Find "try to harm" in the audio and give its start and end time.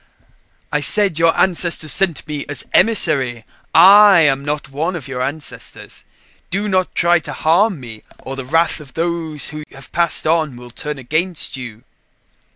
6.95-7.79